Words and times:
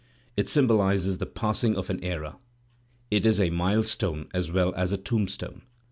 It 0.35 0.47
^mboUzes 0.47 1.19
the 1.19 1.27
passing 1.27 1.75
of 1.77 1.91
an 1.91 2.03
era; 2.03 2.37
it 3.11 3.23
is 3.23 3.39
a 3.39 3.51
mile 3.51 3.83
stone 3.83 4.29
as 4.33 4.51
well 4.51 4.73
as 4.75 4.91
a 4.91 4.97
tomb 4.97 5.27
stone. 5.27 5.61